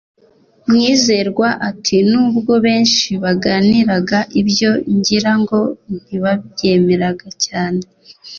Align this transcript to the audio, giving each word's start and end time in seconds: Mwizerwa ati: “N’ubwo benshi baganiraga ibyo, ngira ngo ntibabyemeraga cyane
Mwizerwa 0.69 1.47
ati: 1.69 1.97
“N’ubwo 2.09 2.53
benshi 2.65 3.09
baganiraga 3.23 4.19
ibyo, 4.41 4.71
ngira 4.95 5.31
ngo 5.41 5.59
ntibabyemeraga 6.03 7.27
cyane 7.45 7.81